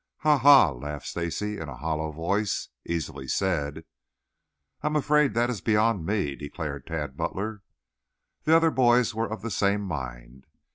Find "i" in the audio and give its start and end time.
4.81-4.87